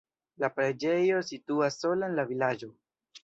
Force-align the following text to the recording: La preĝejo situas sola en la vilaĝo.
La 0.43 0.47
preĝejo 0.53 1.19
situas 1.27 1.77
sola 1.83 2.09
en 2.11 2.17
la 2.21 2.27
vilaĝo. 2.31 2.73